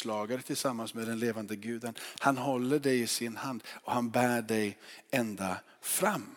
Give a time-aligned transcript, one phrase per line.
[0.00, 1.94] slagare tillsammans med den levande guden.
[2.18, 4.78] Han håller dig i sin hand och han bär dig
[5.10, 6.34] ända fram.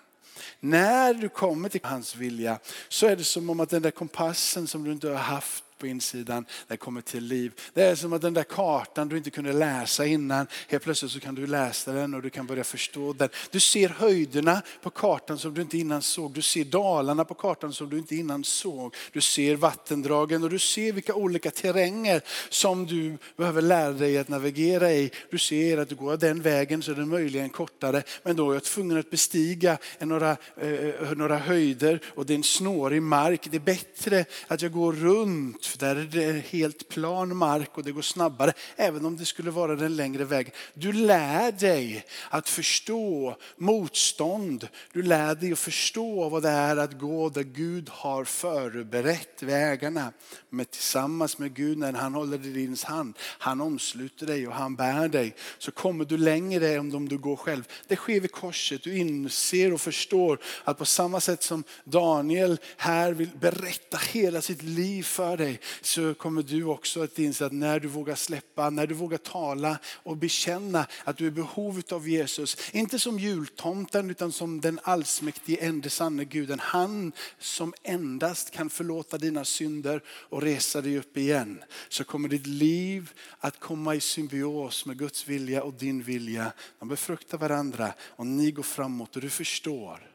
[0.60, 4.68] När du kommer till hans vilja så är det som om att den där kompassen
[4.68, 7.52] som du inte har haft på insidan, den kommer till liv.
[7.74, 11.20] Det är som att den där kartan du inte kunde läsa innan, helt plötsligt så
[11.20, 13.30] kan du läsa den och du kan börja förstå den.
[13.52, 16.34] Du ser höjderna på kartan som du inte innan såg.
[16.34, 18.96] Du ser dalarna på kartan som du inte innan såg.
[19.12, 24.30] Du ser vattendragen och du ser vilka olika terränger som du behöver lära dig att
[24.30, 25.12] navigera i.
[25.32, 28.54] Du ser att du går den vägen så är den möjligen kortare, men då är
[28.54, 33.48] jag tvungen att bestiga några, eh, eh, några höjder och det är en snårig mark.
[33.52, 37.92] Det är bättre att jag går runt där är det helt plan mark och det
[37.92, 40.52] går snabbare, även om det skulle vara den längre vägen.
[40.74, 44.68] Du lär dig att förstå motstånd.
[44.94, 50.12] Du lär dig att förstå vad det är att gå där Gud har förberett vägarna.
[50.50, 54.76] Men tillsammans med Gud, när han håller i din hand, han omsluter dig och han
[54.76, 57.64] bär dig, så kommer du längre än om du går själv.
[57.88, 58.84] Det sker vid korset.
[58.84, 64.62] Du inser och förstår att på samma sätt som Daniel här vill berätta hela sitt
[64.62, 68.88] liv för dig, så kommer du också att inse att när du vågar släppa, när
[68.88, 72.58] du vågar tala och bekänna att du är i behov av Jesus.
[72.72, 76.60] Inte som jultomten utan som den allsmäktige ende sanne guden.
[76.60, 81.64] Han som endast kan förlåta dina synder och resa dig upp igen.
[81.90, 86.54] Så kommer ditt liv att komma i symbios med Guds vilja och din vilja.
[86.80, 90.10] De befruktar varandra och ni går framåt och du förstår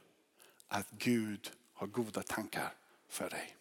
[0.69, 2.73] att Gud har goda tankar
[3.09, 3.58] för dig.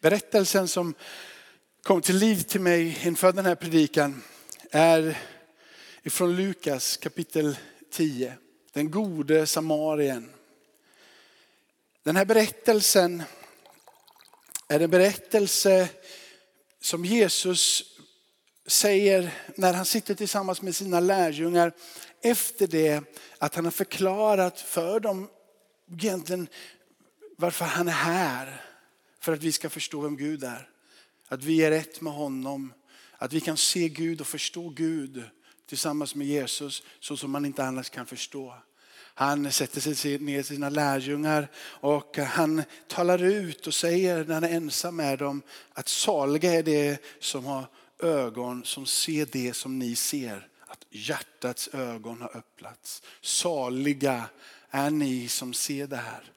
[0.00, 0.94] Berättelsen som
[1.82, 4.22] kom till liv till mig inför den här predikan
[4.70, 5.18] är
[6.02, 7.56] ifrån Lukas kapitel
[7.90, 8.34] 10.
[8.72, 10.30] Den gode samarien.
[12.02, 13.22] Den här berättelsen
[14.68, 15.88] är en berättelse
[16.80, 17.84] som Jesus
[18.66, 21.72] säger när han sitter tillsammans med sina lärjungar
[22.22, 23.02] efter det
[23.38, 25.28] att han har förklarat för dem
[25.92, 26.48] egentligen
[27.36, 28.67] varför han är här
[29.20, 30.68] för att vi ska förstå vem Gud är.
[31.28, 32.72] Att vi är ett med honom.
[33.12, 35.24] Att vi kan se Gud och förstå Gud
[35.66, 38.54] tillsammans med Jesus så som man inte annars kan förstå.
[39.14, 41.48] Han sätter sig ner sina lärjungar
[41.80, 45.42] och han talar ut och säger när han är ensam med dem
[45.72, 47.66] att saliga är det som har
[48.02, 50.48] ögon som ser det som ni ser.
[50.66, 53.02] Att hjärtats ögon har öppnats.
[53.20, 54.24] Saliga
[54.70, 56.32] är ni som ser det här.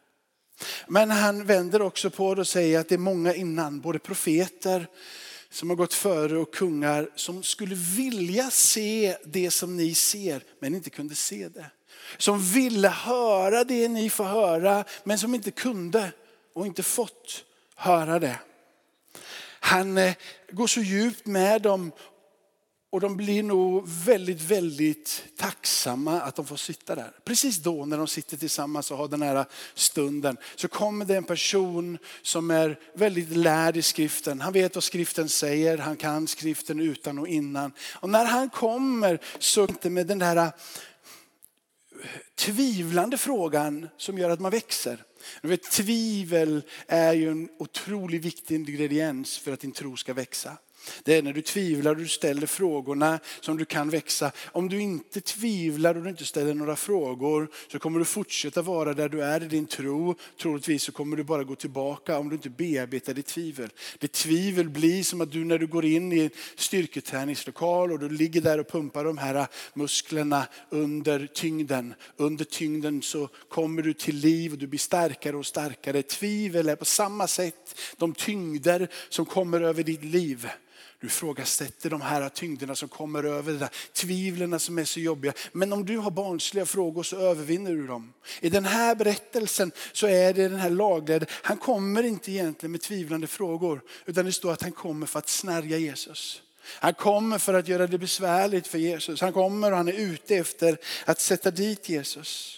[0.87, 4.87] Men han vänder också på det och säger att det är många innan, både profeter
[5.49, 10.75] som har gått före och kungar som skulle vilja se det som ni ser men
[10.75, 11.65] inte kunde se det.
[12.17, 16.11] Som ville höra det ni får höra men som inte kunde
[16.53, 17.43] och inte fått
[17.75, 18.39] höra det.
[19.63, 20.13] Han eh,
[20.51, 21.91] går så djupt med dem
[22.91, 27.11] och de blir nog väldigt, väldigt tacksamma att de får sitta där.
[27.23, 31.23] Precis då när de sitter tillsammans och har den här stunden så kommer det en
[31.23, 34.41] person som är väldigt lärd i skriften.
[34.41, 37.71] Han vet vad skriften säger, han kan skriften utan och innan.
[37.93, 40.51] Och när han kommer så inte med den där eh,
[42.35, 45.03] tvivlande frågan som gör att man växer.
[45.41, 50.57] vet, tvivel är ju en otroligt viktig ingrediens för att din tro ska växa.
[51.03, 54.31] Det är när du tvivlar och du ställer frågorna som du kan växa.
[54.45, 58.93] Om du inte tvivlar och du inte ställer några frågor så kommer du fortsätta vara
[58.93, 60.15] där du är i din tro.
[60.41, 63.69] Troligtvis så kommer du bara gå tillbaka om du inte bearbetar ditt tvivel.
[63.99, 68.09] Det tvivel blir som att du när du går in i en styrketräningslokal och du
[68.09, 71.93] ligger där och pumpar de här musklerna under tyngden.
[72.17, 76.01] Under tyngden så kommer du till liv och du blir starkare och starkare.
[76.01, 80.49] Tvivel är på samma sätt de tyngder som kommer över ditt liv.
[80.99, 85.33] Du ifrågasätter de här tyngderna som kommer över, de där tvivlen som är så jobbiga.
[85.51, 88.13] Men om du har barnsliga frågor så övervinner du dem.
[88.39, 92.81] I den här berättelsen så är det den här laglärde, han kommer inte egentligen med
[92.81, 93.81] tvivlande frågor.
[94.05, 96.41] Utan det står att han kommer för att snärja Jesus.
[96.63, 99.21] Han kommer för att göra det besvärligt för Jesus.
[99.21, 102.57] Han kommer och han är ute efter att sätta dit Jesus.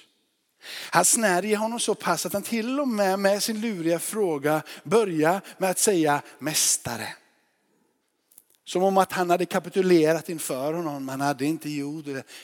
[0.66, 5.42] Han snärjer honom så pass att han till och med med sin luriga fråga börjar
[5.58, 7.08] med att säga mästare.
[8.66, 11.70] Som om att han hade kapitulerat inför honom, han hade inte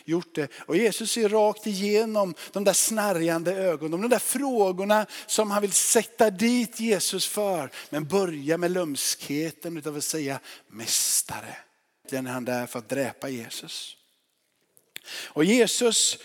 [0.05, 0.51] gjort det.
[0.65, 5.71] Och Jesus ser rakt igenom de där snärjande ögonen, de där frågorna som han vill
[5.71, 7.71] sätta dit Jesus för.
[7.89, 11.57] Men börja med lömskheten utav att säga mästare.
[12.09, 13.95] Den är han där för att dräpa Jesus.
[15.11, 16.17] Och Jesus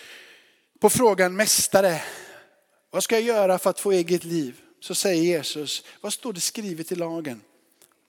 [0.80, 2.02] på frågan mästare,
[2.90, 4.60] vad ska jag göra för att få eget liv?
[4.80, 7.40] Så säger Jesus, vad står det skrivet i lagen?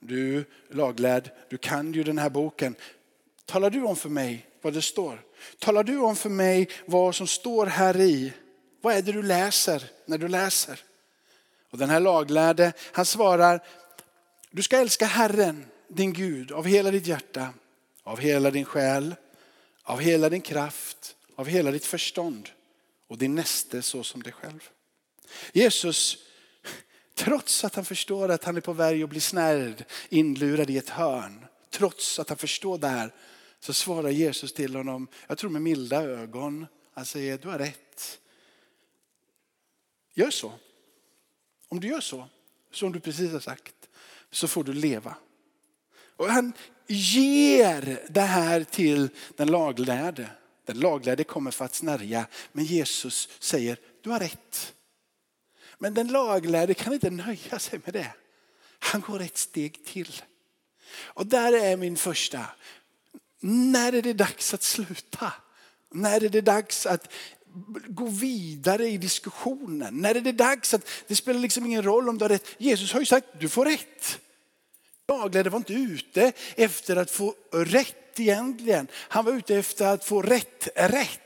[0.07, 2.75] Du laglärd, du kan ju den här boken.
[3.45, 5.21] Talar du om för mig vad det står?
[5.59, 8.33] Talar du om för mig vad som står här i?
[8.81, 10.79] Vad är det du läser när du läser?
[11.69, 13.63] Och den här laglärde, han svarar,
[14.51, 17.49] du ska älska Herren, din Gud, av hela ditt hjärta,
[18.03, 19.15] av hela din själ,
[19.83, 22.49] av hela din kraft, av hela ditt förstånd
[23.07, 24.69] och din näste så som dig själv.
[25.53, 26.17] Jesus,
[27.15, 30.89] trots att han förstår att han är på väg att bli snärd, inlurad i ett
[30.89, 33.11] hörn, trots att han förstår det här,
[33.59, 38.19] så svarar Jesus till honom, jag tror med milda ögon, han säger du har rätt.
[40.13, 40.53] Gör så.
[41.67, 42.27] Om du gör så,
[42.71, 43.75] som du precis har sagt,
[44.31, 45.15] så får du leva.
[46.15, 46.53] Och han
[46.87, 50.29] ger det här till den laglärde.
[50.65, 54.74] Den laglärde kommer för att snärja, men Jesus säger du har rätt.
[55.77, 58.13] Men den laglärde kan inte nöja sig med det.
[58.79, 60.21] Han går ett steg till.
[60.97, 62.45] Och där är min första.
[63.39, 65.33] När är det dags att sluta?
[65.91, 67.11] När är det dags att
[67.87, 70.01] gå vidare i diskussionen?
[70.01, 72.47] När är det dags att, det spelar liksom ingen roll om du har rätt.
[72.57, 74.19] Jesus har ju sagt, du får rätt.
[75.07, 78.87] Laglärde var inte ute efter att få rätt egentligen.
[78.93, 81.19] Han var ute efter att få rätt rätt.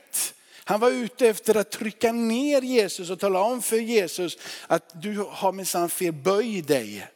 [0.70, 5.26] Han var ute efter att trycka ner Jesus och tala om för Jesus att du
[5.30, 7.06] har minsann fel, böj dig.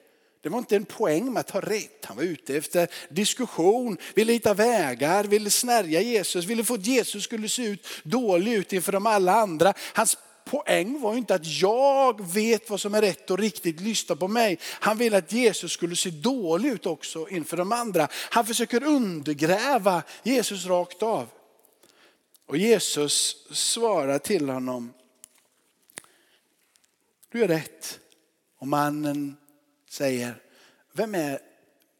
[0.42, 2.04] Det var inte en poäng med att ha rätt.
[2.04, 7.24] Han var ute efter diskussion, ville hitta vägar, ville snärja Jesus, ville få att Jesus
[7.24, 9.74] skulle se ut dålig ut inför de alla andra.
[9.94, 14.28] Hans poäng var inte att jag vet vad som är rätt och riktigt, lyssna på
[14.28, 14.58] mig.
[14.62, 18.08] Han ville att Jesus skulle se dålig ut också inför de andra.
[18.12, 21.28] Han försöker undergräva Jesus rakt av.
[22.46, 24.92] Och Jesus svarar till honom,
[27.28, 28.00] du är rätt.
[28.58, 29.36] Och mannen
[29.88, 30.42] säger,
[30.92, 31.38] vem är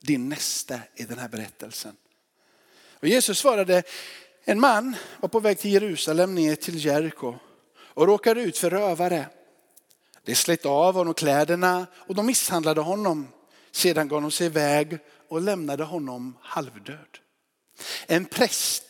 [0.01, 1.97] din nästa i den här berättelsen?
[2.93, 3.83] Och Jesus svarade,
[4.45, 7.35] en man var på väg till Jerusalem ner till Jeriko
[7.77, 9.27] och råkade ut för rövare.
[10.25, 13.29] De slet av honom kläderna och de misshandlade honom.
[13.71, 14.99] Sedan gav de sig iväg
[15.29, 17.19] och lämnade honom halvdöd.
[18.07, 18.85] En präst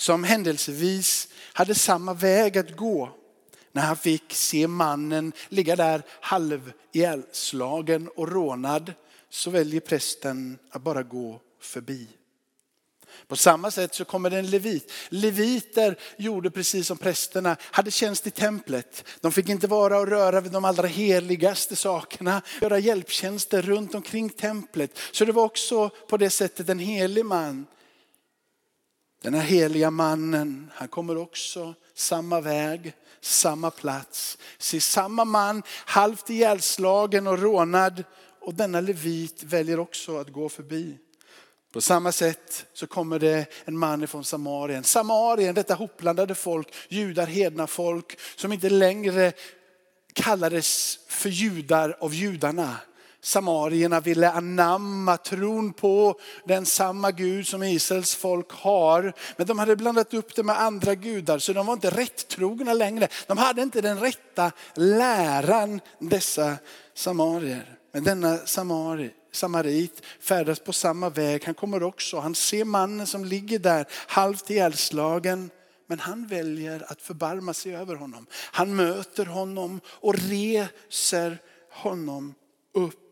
[0.00, 3.10] som händelsevis hade samma väg att gå
[3.72, 8.92] när han fick se mannen ligga där halv ihjälslagen och rånad
[9.30, 12.08] så väljer prästen att bara gå förbi.
[13.26, 14.92] På samma sätt så kommer det en levit.
[15.08, 19.04] Leviter gjorde precis som prästerna, hade tjänst i templet.
[19.20, 24.30] De fick inte vara och röra vid de allra heligaste sakerna, göra hjälptjänster runt omkring
[24.30, 24.98] templet.
[25.12, 27.66] Så det var också på det sättet en helig man.
[29.22, 34.38] Den här heliga mannen, han kommer också samma väg, samma plats.
[34.58, 38.04] Se samma man, halvt ihjälslagen och rånad.
[38.40, 40.98] Och denna levit väljer också att gå förbi.
[41.72, 44.84] På samma sätt så kommer det en man ifrån Samarien.
[44.84, 49.32] Samarien, detta hopblandade folk, judar, hedna folk som inte längre
[50.12, 52.76] kallades för judar av judarna.
[53.22, 59.12] Samarierna ville anamma tron på den samma Gud som Israels folk har.
[59.36, 63.08] Men de hade blandat upp det med andra gudar så de var inte rättrogna längre.
[63.26, 66.56] De hade inte den rätta läran dessa
[66.94, 67.76] samarier.
[67.92, 71.44] Men denna samari, samarit färdas på samma väg.
[71.44, 75.50] Han kommer också, han ser mannen som ligger där halvt ihjälslagen.
[75.86, 78.26] Men han väljer att förbarma sig över honom.
[78.32, 81.38] Han möter honom och reser
[81.70, 82.34] honom
[82.74, 83.09] upp.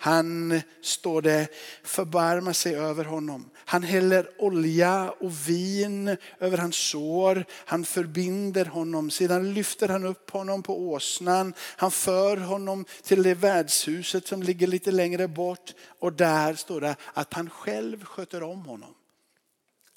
[0.00, 1.48] Han, står det,
[1.82, 3.50] förbarmar sig över honom.
[3.54, 7.44] Han häller olja och vin över hans sår.
[7.50, 9.10] Han förbinder honom.
[9.10, 11.54] Sedan lyfter han upp honom på åsnan.
[11.60, 15.74] Han för honom till det värdshuset som ligger lite längre bort.
[15.98, 18.94] Och där står det att han själv sköter om honom.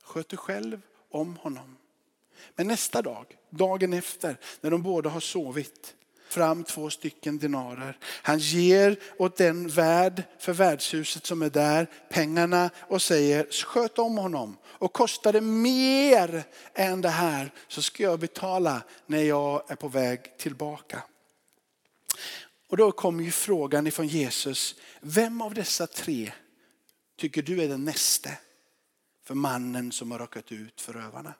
[0.03, 0.81] Sköter själv
[1.11, 1.77] om honom.
[2.55, 5.95] Men nästa dag, dagen efter, när de båda har sovit,
[6.33, 7.97] fram två stycken dinarer.
[8.03, 14.17] Han ger åt den värd för värdshuset som är där pengarna och säger sköt om
[14.17, 14.57] honom.
[14.63, 19.87] Och kostar det mer än det här så ska jag betala när jag är på
[19.87, 21.03] väg tillbaka.
[22.69, 26.31] Och då kommer ju frågan ifrån Jesus, vem av dessa tre
[27.17, 28.37] tycker du är den näste
[29.27, 31.33] för mannen som har råkat ut för rövarna?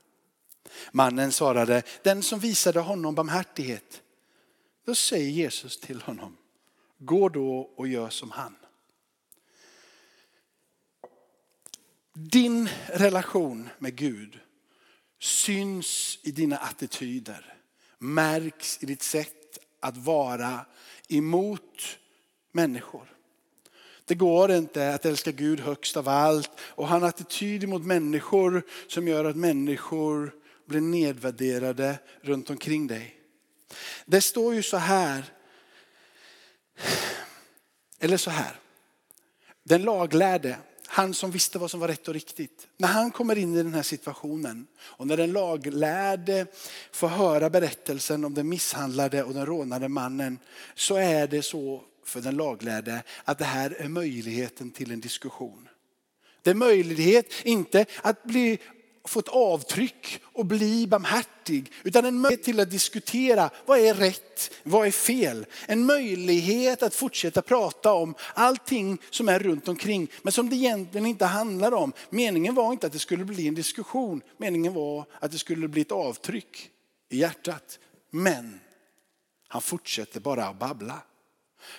[0.91, 4.01] Mannen svarade, den som visade honom barmhärtighet.
[4.85, 6.37] Då säger Jesus till honom,
[6.97, 8.55] gå då och gör som han.
[12.13, 14.39] Din relation med Gud
[15.19, 17.53] syns i dina attityder,
[17.97, 20.65] märks i ditt sätt att vara
[21.09, 21.97] emot
[22.51, 23.17] människor.
[24.05, 28.63] Det går inte att älska Gud högst av allt och ha en attityd mot människor
[28.87, 30.35] som gör att människor
[30.65, 33.20] blir nedvärderade runt omkring dig.
[34.05, 35.23] Det står ju så här,
[37.99, 38.55] eller så här.
[39.63, 42.67] Den laglärde, han som visste vad som var rätt och riktigt.
[42.77, 46.45] När han kommer in i den här situationen och när den laglärde
[46.91, 50.39] får höra berättelsen om den misshandlade och den rånade mannen
[50.75, 55.67] så är det så för den laglärde att det här är möjligheten till en diskussion.
[56.41, 58.59] Det är möjlighet, inte att bli
[59.05, 61.71] få ett avtryck och bli barmhärtig.
[61.83, 65.45] Utan en möjlighet till att diskutera vad är rätt, vad är fel.
[65.67, 70.11] En möjlighet att fortsätta prata om allting som är runt omkring.
[70.21, 71.93] Men som det egentligen inte handlar om.
[72.09, 74.21] Meningen var inte att det skulle bli en diskussion.
[74.37, 76.69] Meningen var att det skulle bli ett avtryck
[77.09, 77.79] i hjärtat.
[78.11, 78.59] Men
[79.47, 81.01] han fortsätter bara att babbla.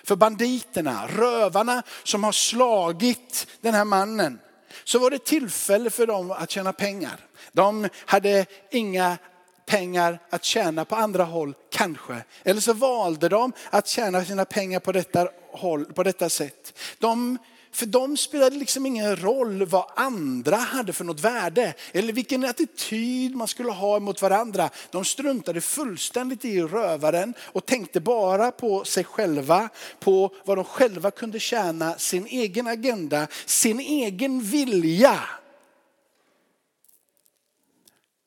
[0.03, 4.39] För banditerna, rövarna som har slagit den här mannen
[4.83, 7.19] så var det tillfälle för dem att tjäna pengar.
[7.51, 9.17] De hade inga
[9.65, 12.23] pengar att tjäna på andra håll, kanske.
[12.43, 16.79] Eller så valde de att tjäna sina pengar på detta, håll, på detta sätt.
[16.99, 17.37] De
[17.73, 23.35] för dem spelade liksom ingen roll vad andra hade för något värde eller vilken attityd
[23.35, 24.69] man skulle ha mot varandra.
[24.91, 31.11] De struntade fullständigt i rövaren och tänkte bara på sig själva, på vad de själva
[31.11, 35.19] kunde tjäna, sin egen agenda, sin egen vilja.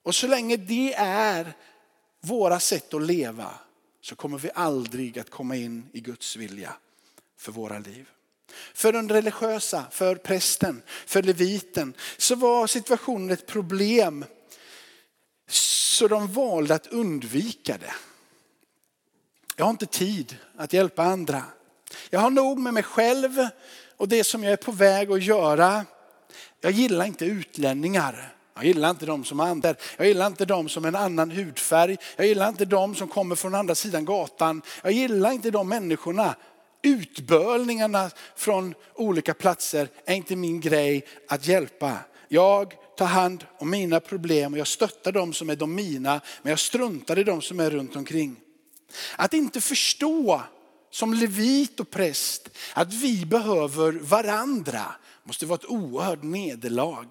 [0.03, 1.53] Och så länge det är
[2.21, 3.51] våra sätt att leva
[4.01, 6.73] så kommer vi aldrig att komma in i Guds vilja
[7.37, 8.09] för våra liv.
[8.75, 14.25] För den religiösa, för prästen, för leviten så var situationen ett problem.
[15.49, 17.95] Så de valde att undvika det.
[19.57, 21.43] Jag har inte tid att hjälpa andra.
[22.11, 23.49] Jag har nog med mig själv
[23.97, 25.85] och det som jag är på väg att göra.
[26.61, 28.37] Jag gillar inte utlänningar.
[28.55, 29.75] Jag gillar inte de som är andra.
[29.97, 31.97] Jag gillar inte de som har en annan hudfärg.
[32.17, 34.63] Jag gillar inte de som kommer från andra sidan gatan.
[34.83, 36.35] Jag gillar inte de människorna
[36.83, 41.99] utbölningarna från olika platser är inte min grej att hjälpa.
[42.29, 46.51] Jag tar hand om mina problem och jag stöttar de som är de mina, men
[46.51, 48.37] jag struntar i de som är runt omkring.
[49.17, 50.43] Att inte förstå
[50.91, 54.85] som levit och präst att vi behöver varandra
[55.25, 57.07] måste vara ett oerhört nederlag.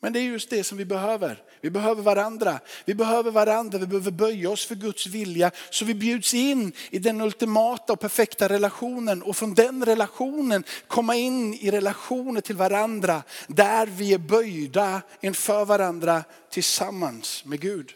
[0.00, 1.42] Men det är just det som vi behöver.
[1.60, 2.60] Vi behöver varandra.
[2.84, 3.78] Vi behöver varandra.
[3.78, 5.50] Vi behöver böja oss för Guds vilja.
[5.70, 9.22] Så vi bjuds in i den ultimata och perfekta relationen.
[9.22, 13.22] Och från den relationen komma in i relationer till varandra.
[13.46, 17.92] Där vi är böjda inför varandra tillsammans med Gud.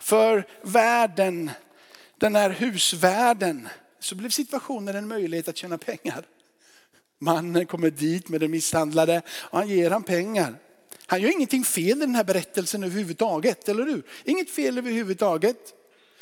[0.00, 1.50] För världen,
[2.18, 3.68] den här husvärlden,
[4.00, 6.24] så blev situationen en möjlighet att tjäna pengar.
[7.22, 10.54] Mannen kommer dit med den misshandlade och han ger han pengar.
[11.06, 14.02] Han gör ingenting fel i den här berättelsen överhuvudtaget, eller hur?
[14.24, 15.74] Inget fel överhuvudtaget.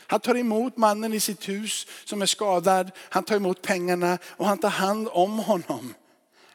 [0.07, 4.47] Han tar emot mannen i sitt hus som är skadad, han tar emot pengarna och
[4.47, 5.95] han tar hand om honom.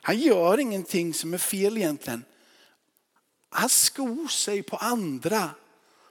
[0.01, 2.23] Han gör ingenting som är fel egentligen.
[3.49, 5.49] Han skor sig på andra,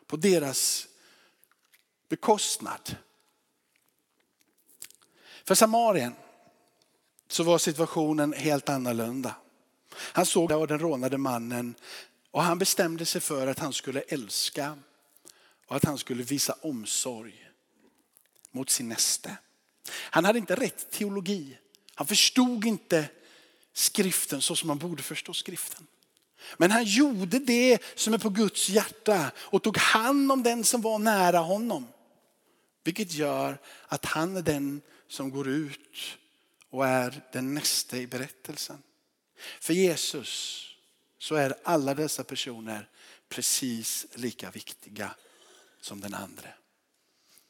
[0.06, 0.86] på deras
[2.08, 2.96] bekostnad.
[5.44, 6.14] För Samarien
[7.34, 9.34] så var situationen helt annorlunda.
[9.96, 11.74] Han såg den rånade mannen
[12.30, 14.78] och han bestämde sig för att han skulle älska
[15.66, 17.50] och att han skulle visa omsorg
[18.50, 19.36] mot sin näste.
[19.90, 21.58] Han hade inte rätt teologi.
[21.94, 23.08] Han förstod inte
[23.72, 25.86] skriften så som man borde förstå skriften.
[26.56, 30.80] Men han gjorde det som är på Guds hjärta och tog hand om den som
[30.80, 31.86] var nära honom.
[32.84, 36.18] Vilket gör att han är den som går ut
[36.74, 38.82] och är den nästa i berättelsen.
[39.60, 40.64] För Jesus
[41.18, 42.88] så är alla dessa personer
[43.28, 45.14] precis lika viktiga
[45.80, 46.48] som den andra.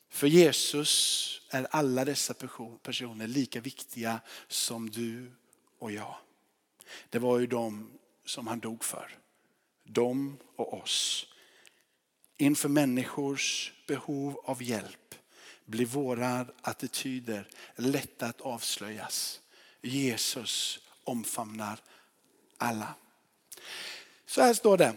[0.09, 2.35] För Jesus är alla dessa
[2.83, 5.33] personer lika viktiga som du
[5.79, 6.17] och jag.
[7.11, 9.19] Det var ju de som han dog för.
[9.85, 11.27] De och oss.
[12.37, 15.15] Inför människors behov av hjälp
[15.65, 19.41] blir våra attityder lätta att avslöjas.
[19.83, 21.79] Jesus omfamnar
[22.59, 22.95] alla.
[24.27, 24.95] Så här står det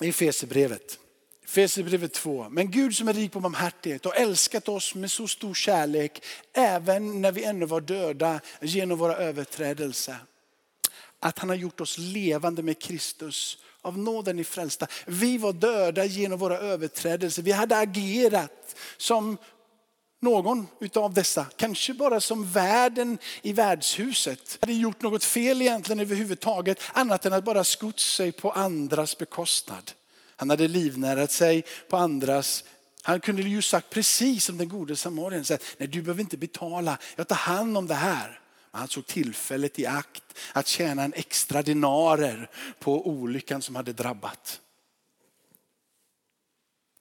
[0.00, 0.98] i Fesebrevet.
[1.46, 2.48] Fesebrevet 2.
[2.50, 7.20] Men Gud som är rik på barmhärtighet och älskat oss med så stor kärlek även
[7.22, 10.16] när vi ännu var döda genom våra överträdelser.
[11.20, 13.58] Att han har gjort oss levande med Kristus.
[13.82, 14.86] Av nåden i frälsta.
[15.06, 17.42] Vi var döda genom våra överträdelser.
[17.42, 19.38] Vi hade agerat som
[20.20, 26.80] någon utav dessa, kanske bara som värden i värdshuset, hade gjort något fel egentligen överhuvudtaget,
[26.92, 29.92] annat än att bara skott sig på andras bekostnad.
[30.36, 32.64] Han hade livnärat sig på andras
[33.02, 35.44] han kunde ju sagt precis som den gode samarien,
[35.78, 38.40] nej du behöver inte betala, jag tar hand om det här.
[38.72, 40.22] Han såg tillfället i akt
[40.52, 44.60] att tjäna en extra dinarer på olyckan som hade drabbat.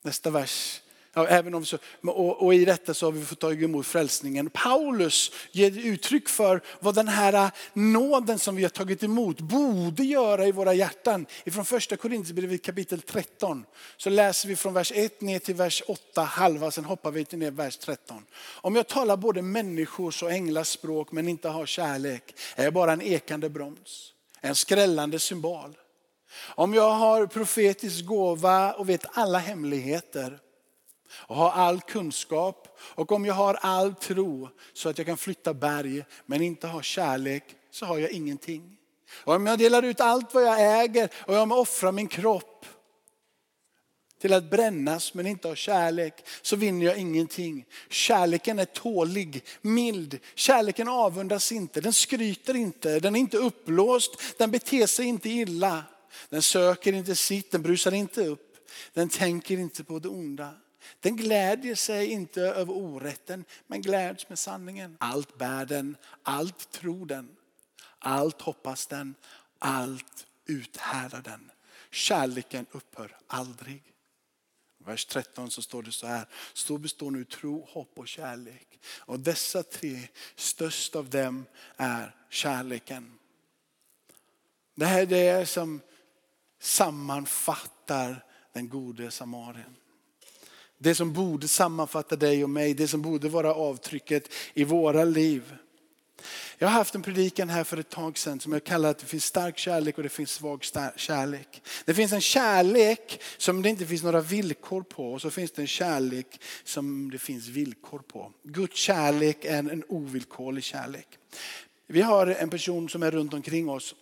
[0.01, 0.81] Nästa vers
[1.13, 4.49] Ja, även om så, och, och, i detta så har vi fått ta emot frälsningen.
[4.49, 10.03] Paulus ger uttryck för vad den här äh, nåden som vi har tagit emot borde
[10.03, 11.25] göra i våra hjärtan.
[11.43, 13.65] Ifrån första Korinthierbrevet kapitel 13
[13.97, 17.39] så läser vi från vers 1 ner till vers 8 halva, sen hoppar vi till
[17.39, 18.25] ner vers 13.
[18.61, 22.93] Om jag talar både människors och änglars språk men inte har kärlek är jag bara
[22.93, 25.77] en ekande broms, en skrällande symbol.
[26.55, 30.39] Om jag har profetisk gåva och vet alla hemligheter
[31.11, 35.53] och har all kunskap och om jag har all tro så att jag kan flytta
[35.53, 38.77] berg men inte har kärlek så har jag ingenting.
[39.13, 42.65] Och om jag delar ut allt vad jag äger och om jag offrar min kropp
[44.21, 47.65] till att brännas men inte har kärlek så vinner jag ingenting.
[47.89, 50.19] Kärleken är tålig, mild.
[50.35, 55.83] Kärleken avundas inte, den skryter inte, den är inte uppblåst, den beter sig inte illa.
[56.29, 58.57] Den söker inte sitt, den brusar inte upp,
[58.93, 60.53] den tänker inte på det onda.
[60.99, 64.97] Den glädjer sig inte över orätten, men gläds med sanningen.
[64.99, 67.35] Allt bär den, allt tror den,
[67.99, 69.15] allt hoppas den,
[69.59, 71.51] allt uthärdar den.
[71.91, 73.83] Kärleken upphör aldrig.
[74.77, 76.27] Vers 13 så står det så här.
[76.53, 78.79] Så består nu tro, hopp och kärlek.
[78.85, 81.45] Och dessa tre, störst av dem
[81.77, 83.19] är kärleken.
[84.75, 85.81] Det här är det som
[86.59, 89.75] sammanfattar den gode samarien.
[90.81, 95.55] Det som borde sammanfatta dig och mig, det som borde vara avtrycket i våra liv.
[96.57, 99.05] Jag har haft en predikan här för ett tag sedan som jag kallar att det
[99.05, 100.63] finns stark kärlek och det finns svag
[100.95, 101.61] kärlek.
[101.85, 105.61] Det finns en kärlek som det inte finns några villkor på och så finns det
[105.61, 108.31] en kärlek som det finns villkor på.
[108.43, 111.07] Guds kärlek är en ovillkorlig kärlek.
[111.87, 113.95] Vi har en person som är runt omkring oss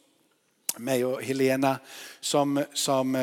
[0.80, 1.80] mig och Helena.
[2.20, 3.22] Som, som, eh,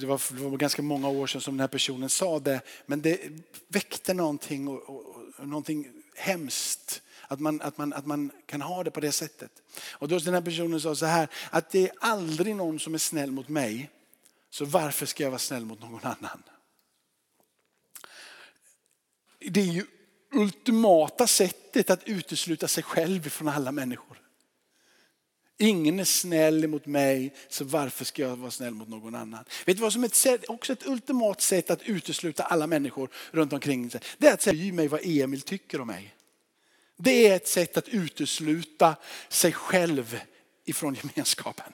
[0.00, 2.60] det, var, det var ganska många år sedan som den här personen sa det.
[2.86, 3.20] Men det
[3.68, 7.02] väckte någonting, och, och, och någonting hemskt.
[7.28, 9.50] Att man, att, man, att man kan ha det på det sättet.
[9.90, 12.98] Och då den här personen sa så här, att det är aldrig någon som är
[12.98, 13.90] snäll mot mig.
[14.50, 16.42] Så varför ska jag vara snäll mot någon annan?
[19.38, 19.84] Det är ju
[20.32, 24.21] ultimata sättet att utesluta sig själv från alla människor.
[25.58, 29.44] Ingen är snäll mot mig, så varför ska jag vara snäll mot någon annan?
[29.64, 33.52] Vet du vad som är ett, också ett ultimat sätt att utesluta alla människor runt
[33.52, 34.00] omkring sig?
[34.18, 36.14] Det är att säga mig vad Emil tycker om mig.
[36.96, 38.96] Det är ett sätt att utesluta
[39.28, 40.20] sig själv
[40.64, 41.72] ifrån gemenskapen.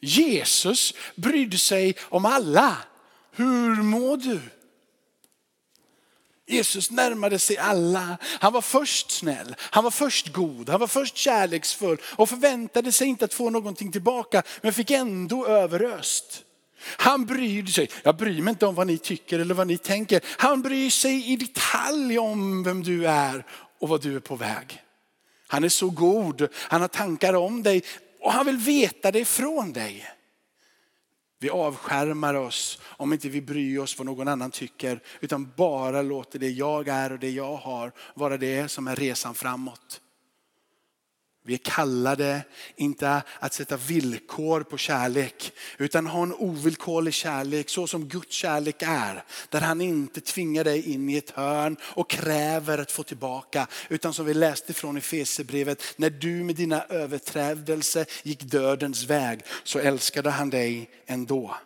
[0.00, 2.76] Jesus brydde sig om alla.
[3.30, 4.40] Hur mår du?
[6.46, 8.18] Jesus närmade sig alla.
[8.40, 13.08] Han var först snäll, han var först god, han var först kärleksfull och förväntade sig
[13.08, 16.42] inte att få någonting tillbaka men fick ändå överöst.
[16.84, 20.20] Han bryr sig, jag bryr mig inte om vad ni tycker eller vad ni tänker.
[20.38, 23.46] Han bryr sig i detalj om vem du är
[23.80, 24.82] och vad du är på väg.
[25.46, 27.82] Han är så god, han har tankar om dig
[28.20, 30.13] och han vill veta det från dig.
[31.44, 36.38] Vi avskärmar oss om inte vi bryr oss vad någon annan tycker utan bara låter
[36.38, 40.00] det jag är och det jag har vara det som är resan framåt.
[41.46, 42.42] Vi är kallade
[42.76, 48.82] inte att sätta villkor på kärlek utan ha en ovillkorlig kärlek så som Guds kärlek
[48.82, 49.24] är.
[49.48, 53.66] Där han inte tvingar dig in i ett hörn och kräver att få tillbaka.
[53.88, 59.78] Utan som vi läste från Efesierbrevet, när du med dina överträdelser gick dödens väg så
[59.78, 61.56] älskade han dig ändå.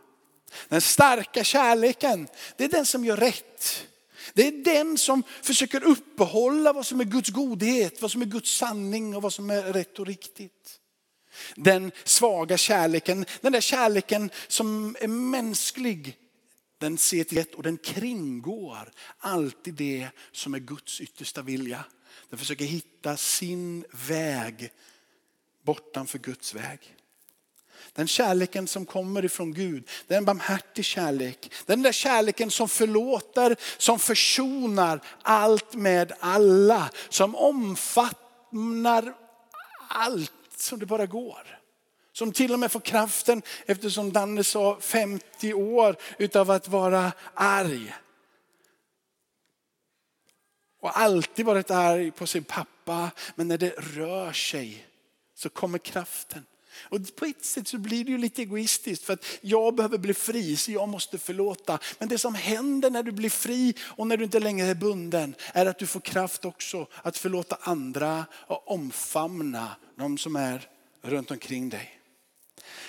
[0.69, 3.85] Den starka kärleken, det är den som gör rätt.
[4.35, 8.57] Det är den som försöker uppehålla vad som är Guds godhet, vad som är Guds
[8.57, 10.81] sanning och vad som är rätt och riktigt.
[11.55, 16.17] Den svaga kärleken, den där kärleken som är mänsklig,
[16.79, 21.85] den ser till rätt och den kringgår alltid det som är Guds yttersta vilja.
[22.31, 24.73] Den försöker hitta sin väg
[25.63, 26.98] bortanför Guds väg.
[27.93, 31.53] Den kärleken som kommer ifrån Gud, det är en barmhärtig kärlek.
[31.67, 36.91] Den där kärleken som förlåter, som försonar allt med alla.
[37.09, 39.15] Som omfattar
[39.89, 41.59] allt som det bara går.
[42.13, 47.95] Som till och med får kraften, eftersom Danne sa 50 år utav att vara arg.
[50.81, 53.11] och alltid varit arg på sin pappa.
[53.35, 54.87] Men när det rör sig
[55.35, 56.47] så kommer kraften.
[56.83, 60.15] Och på ett sätt så blir det ju lite egoistiskt för att jag behöver bli
[60.15, 61.79] fri så jag måste förlåta.
[61.99, 65.35] Men det som händer när du blir fri och när du inte längre är bunden
[65.53, 70.69] är att du får kraft också att förlåta andra och omfamna de som är
[71.03, 71.99] runt omkring dig.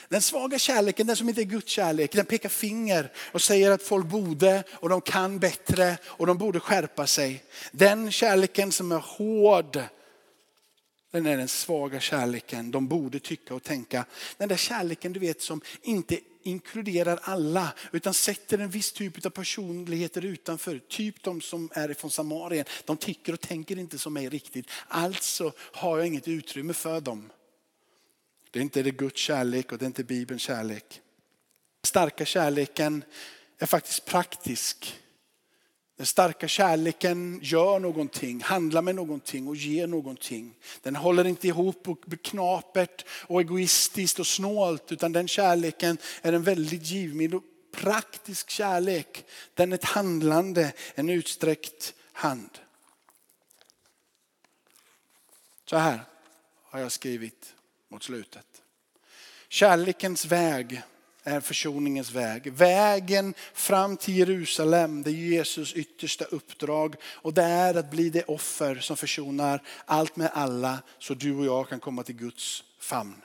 [0.10, 3.84] Den svaga kärleken, den som inte är Guds kärlek, den pekar finger och säger att
[3.84, 7.44] folk borde och de kan bättre och de borde skärpa sig.
[7.72, 9.80] Den kärleken som är hård,
[11.12, 12.72] den är den svaga kärleken.
[12.72, 14.06] De borde tycka och tänka.
[14.38, 19.30] Den där kärleken du vet som inte inkluderar alla utan sätter en viss typ av
[19.30, 20.80] personligheter utanför.
[20.80, 22.66] Typ de som är från Samarien.
[22.86, 24.70] De tycker och tänker inte som mig riktigt.
[24.88, 27.30] Alltså har jag inget utrymme för dem.
[28.52, 31.02] Det är inte det Guds kärlek och det är inte Bibelns kärlek.
[31.84, 33.04] starka kärleken
[33.58, 34.96] är faktiskt praktisk.
[36.00, 40.56] Den starka kärleken gör någonting, handlar med någonting och ger någonting.
[40.82, 46.34] Den håller inte ihop och blir knapert och egoistiskt och snålt utan den kärleken är
[46.34, 49.26] en väldigt givmild och praktisk kärlek.
[49.54, 52.60] Den är ett handlande, en utsträckt hand.
[55.66, 56.00] Så här
[56.64, 57.54] har jag skrivit
[57.90, 58.62] mot slutet.
[59.50, 60.82] Kärlekens väg
[61.24, 62.54] är försoningens väg.
[62.54, 66.96] Vägen fram till Jerusalem, det är Jesus yttersta uppdrag.
[67.04, 71.46] Och det är att bli det offer som försonar allt med alla så du och
[71.46, 73.22] jag kan komma till Guds famn.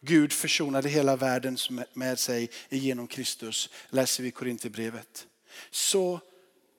[0.00, 1.56] Gud försonade hela världen
[1.92, 5.26] med sig genom Kristus, läser vi i Korinthierbrevet.
[5.70, 6.20] Så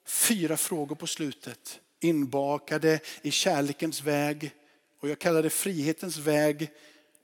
[0.05, 4.51] fyra frågor på slutet, inbakade i kärlekens väg
[4.99, 6.69] och jag kallar det frihetens väg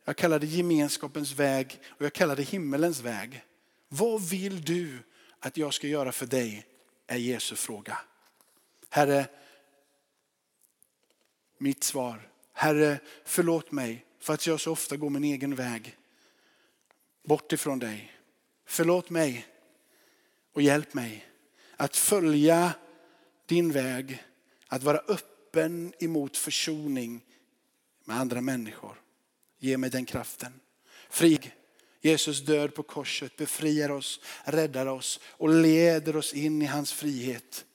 [0.03, 3.43] jag kallar det gemenskapens väg och jag kallar det himmelens väg.
[3.89, 4.99] Vad vill du
[5.39, 6.65] att jag ska göra för dig?
[7.07, 7.97] Är Jesu fråga.
[8.89, 9.27] Herre,
[11.57, 12.29] mitt svar.
[12.53, 15.97] Herre, förlåt mig för att jag så ofta går min egen väg.
[17.23, 18.13] Bort ifrån dig.
[18.65, 19.47] Förlåt mig
[20.53, 21.27] och hjälp mig
[21.77, 22.73] att följa
[23.45, 24.23] din väg.
[24.67, 27.25] Att vara öppen emot försoning
[28.05, 29.02] med andra människor.
[29.63, 30.53] Ge mig den kraften.
[31.09, 31.39] Fri.
[32.01, 37.65] Jesus död på korset befriar oss, räddar oss och leder oss in i hans frihet.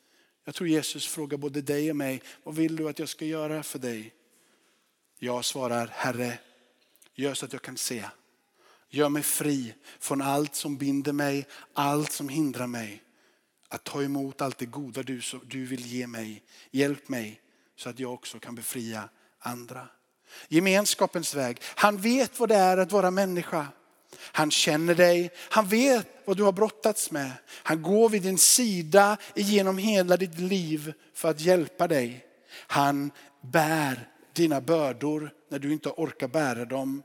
[0.45, 3.63] Jag tror Jesus frågar både dig och mig, vad vill du att jag ska göra
[3.63, 4.15] för dig?
[5.19, 6.39] Jag svarar, Herre,
[7.15, 8.05] gör så att jag kan se.
[8.91, 13.03] Gör mig fri från allt som binder mig, allt som hindrar mig.
[13.69, 16.43] Att ta emot allt det goda du, du vill ge mig.
[16.71, 17.41] Hjälp mig
[17.77, 19.89] så att jag också kan befria andra.
[20.49, 21.61] Gemenskapens väg.
[21.65, 23.67] Han vet vad det är att vara människa.
[24.21, 27.33] Han känner dig, han vet vad du har brottats med.
[27.63, 32.25] Han går vid din sida genom hela ditt liv för att hjälpa dig.
[32.67, 33.11] Han
[33.41, 37.03] bär dina bördor när du inte orkar bära dem.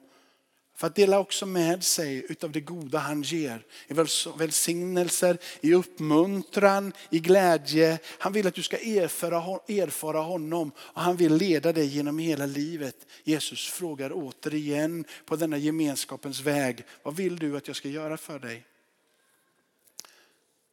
[0.76, 3.66] För att dela också med sig utav det goda han ger.
[3.88, 3.94] I
[4.38, 8.00] välsignelser, i uppmuntran, i glädje.
[8.06, 12.96] Han vill att du ska erfara, honom och han vill leda dig genom hela livet.
[13.24, 16.86] Jesus frågar återigen på denna gemenskapens väg.
[17.04, 18.66] Vad vill du att jag ska göra för dig?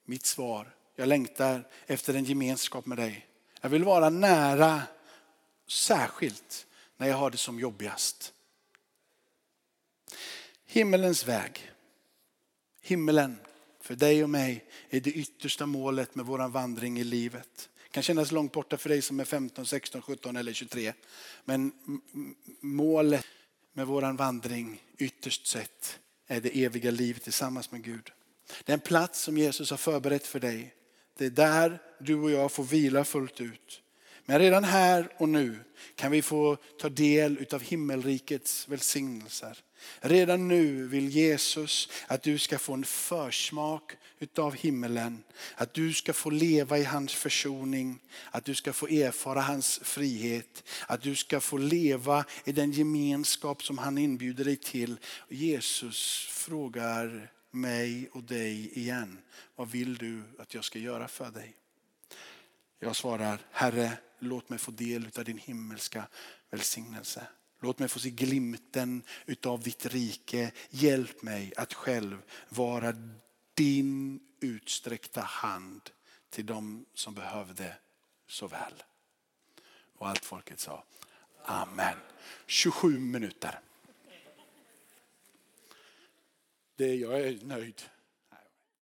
[0.04, 3.26] Mitt svar, jag längtar efter en gemenskap med dig.
[3.60, 4.82] Jag vill vara nära,
[5.68, 8.32] särskilt när jag har det som jobbigast.
[10.72, 11.70] Himmelens väg.
[12.82, 13.36] Himmelen
[13.80, 17.68] för dig och mig är det yttersta målet med vår vandring i livet.
[17.82, 20.92] Det kan kännas långt borta för dig som är 15, 16, 17 eller 23.
[21.44, 21.72] Men
[22.60, 23.26] målet
[23.72, 28.10] med vår vandring ytterst sett är det eviga livet tillsammans med Gud.
[28.64, 30.74] Det är en plats som Jesus har förberett för dig.
[31.18, 33.82] Det är där du och jag får vila fullt ut.
[34.24, 35.58] Men redan här och nu
[35.94, 39.58] kan vi få ta del av himmelrikets välsignelser.
[40.00, 45.22] Redan nu vill Jesus att du ska få en försmak utav himmelen.
[45.54, 47.98] Att du ska få leva i hans försoning.
[48.30, 50.64] Att du ska få erfara hans frihet.
[50.86, 54.96] Att du ska få leva i den gemenskap som han inbjuder dig till.
[55.28, 59.18] Jesus frågar mig och dig igen.
[59.56, 61.54] Vad vill du att jag ska göra för dig?
[62.78, 66.06] Jag svarar, Herre, låt mig få del av din himmelska
[66.50, 67.26] välsignelse.
[67.60, 70.52] Låt mig få se glimten utav ditt rike.
[70.70, 72.94] Hjälp mig att själv vara
[73.54, 75.90] din utsträckta hand
[76.30, 77.76] till dem som behövde
[78.26, 78.82] så väl.
[79.98, 80.84] Och allt folket sa
[81.44, 81.96] Amen.
[82.46, 83.60] 27 minuter.
[86.76, 87.82] Det, jag är nöjd.